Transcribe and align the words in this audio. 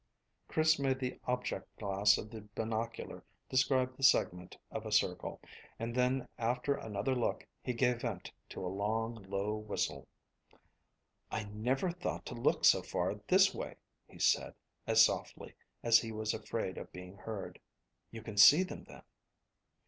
Chris 0.47 0.79
made 0.79 0.97
the 0.97 1.19
object 1.27 1.75
glass 1.77 2.17
of 2.17 2.31
the 2.31 2.41
binocular 2.55 3.23
describe 3.49 3.95
the 3.95 4.01
segment 4.01 4.57
of 4.71 4.83
a 4.83 4.91
circle, 4.91 5.39
and 5.77 5.93
then 5.93 6.27
after 6.39 6.73
another 6.73 7.13
look 7.13 7.45
he 7.61 7.71
gave 7.71 8.01
vent 8.01 8.31
to 8.49 8.65
a 8.65 8.65
long, 8.77 9.13
low 9.29 9.55
whistle. 9.55 10.07
"I 11.29 11.43
never 11.43 11.91
thought 11.91 12.25
to 12.25 12.33
look 12.33 12.65
so 12.65 12.81
far 12.81 13.13
this 13.27 13.53
way," 13.53 13.75
he 14.07 14.17
said, 14.17 14.55
as 14.87 15.05
softly 15.05 15.53
as 15.83 15.97
if 15.97 16.01
he 16.01 16.11
was 16.11 16.33
afraid 16.33 16.79
of 16.79 16.91
being 16.91 17.17
heard. 17.17 17.59
"You 18.09 18.23
can 18.23 18.37
see 18.37 18.63
them, 18.63 18.85
then?" 18.85 19.03